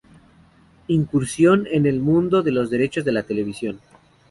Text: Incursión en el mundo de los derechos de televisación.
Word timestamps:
Incursión 0.87 1.67
en 1.71 1.85
el 1.85 1.99
mundo 1.99 2.41
de 2.41 2.51
los 2.51 2.71
derechos 2.71 3.05
de 3.05 3.21
televisación. 3.21 3.79